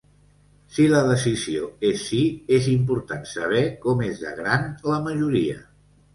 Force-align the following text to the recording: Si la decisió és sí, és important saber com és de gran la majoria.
Si 0.77 0.85
la 0.93 1.01
decisió 1.09 1.67
és 1.89 2.05
sí, 2.13 2.21
és 2.57 2.71
important 2.73 3.29
saber 3.33 3.63
com 3.85 4.03
és 4.09 4.25
de 4.25 4.35
gran 4.43 4.67
la 4.95 5.01
majoria. 5.11 5.63